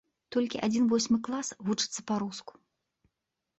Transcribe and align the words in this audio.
Толькі 0.35 0.61
адзін 0.67 0.87
восьмы 0.93 1.19
клас 1.29 1.53
вучыцца 1.69 1.99
па-руску. 2.11 2.53